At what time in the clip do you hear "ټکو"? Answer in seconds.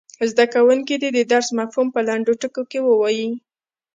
2.41-2.63